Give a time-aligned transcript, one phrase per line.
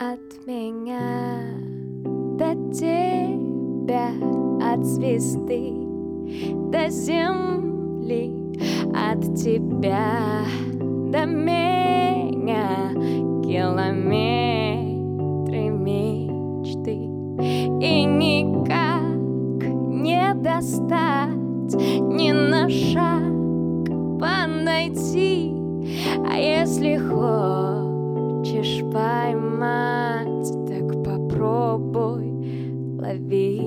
[0.00, 1.40] от меня
[2.38, 4.10] до тебя,
[4.62, 5.72] от звезды
[6.70, 8.32] до земли,
[8.94, 10.44] от тебя
[10.78, 12.92] до меня
[13.42, 13.98] километры
[15.70, 17.08] мечты.
[17.84, 19.02] И никак
[19.66, 23.32] не достать ни на шаг
[24.20, 25.52] подойти,
[26.24, 27.87] а если хочешь
[28.58, 32.32] хочешь поймать, так попробуй
[32.98, 33.57] лови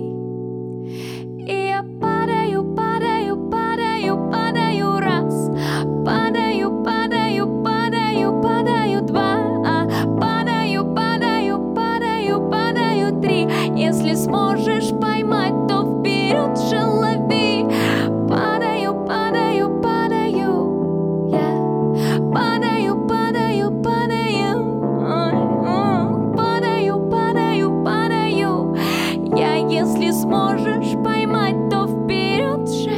[30.21, 32.91] сможешь поймать, то вперед же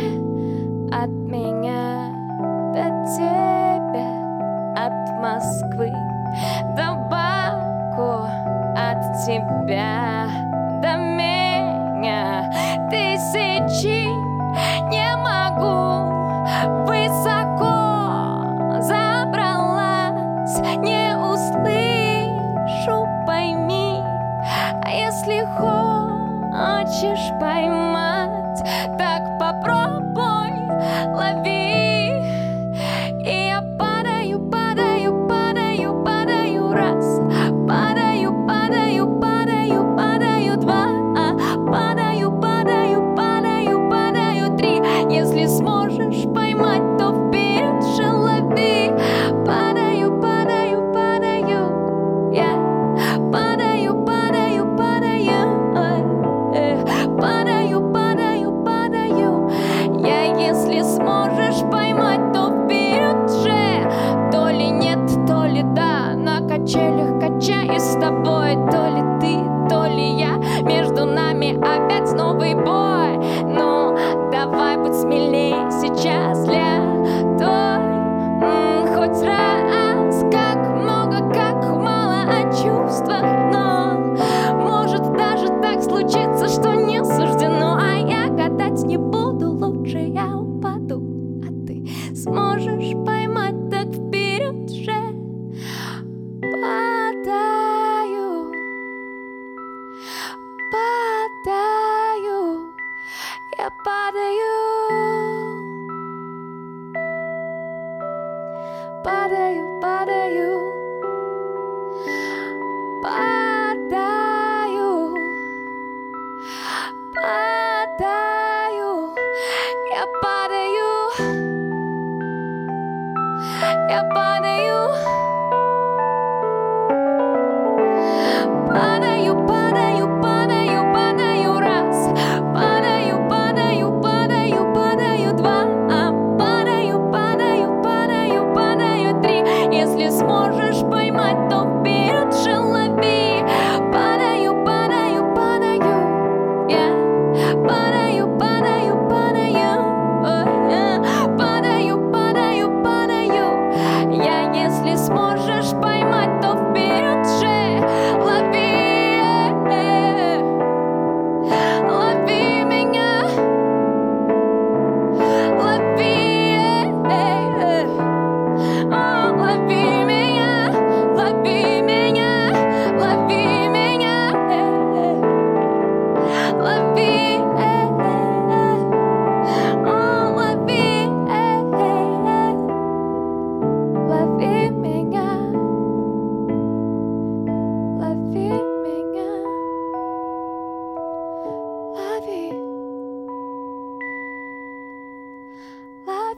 [0.92, 2.12] от меня
[2.74, 2.84] до
[3.16, 4.12] тебя,
[4.76, 5.92] от Москвы
[6.76, 8.28] до Баку,
[8.76, 10.28] от тебя
[10.82, 12.52] до меня.
[12.90, 14.08] Тысячи
[14.90, 15.03] не
[27.04, 28.64] хочешь поймать,
[28.98, 30.52] так попробуй
[31.08, 31.73] лови.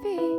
[0.06, 0.35] be.